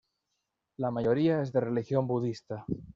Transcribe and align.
La 0.77 0.89
mayoría 0.89 1.43
es 1.43 1.53
de 1.53 1.59
religión 1.59 2.07
budista. 2.07 2.65